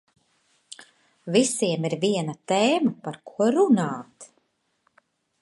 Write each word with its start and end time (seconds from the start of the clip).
Visiem 1.35 1.85
ir 1.89 1.95
viena 2.05 2.35
tēma 2.53 2.95
par 3.05 3.21
ko 3.33 3.51
runāt. 3.59 4.29